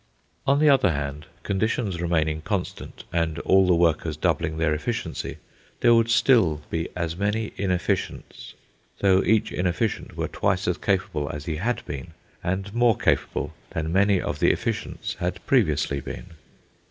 [0.47, 5.37] On the other hand, conditions remaining constant and all the workers doubling their efficiency,
[5.81, 8.55] there would still be as many inefficients,
[9.01, 13.93] though each inefficient were twice as capable as he had been and more capable than
[13.93, 16.31] many of the efficients had previously been.